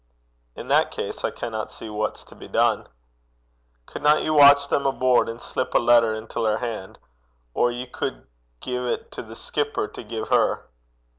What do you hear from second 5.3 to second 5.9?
slip a